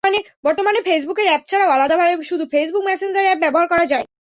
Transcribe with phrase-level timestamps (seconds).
[0.45, 4.05] বর্তমানে ফেসবুকের অ্যাপ ছাড়াও আলাদাভাবে শুধু ফেসবুক মেসেঞ্জার অ্যাপ ব্যবহার করা যায়।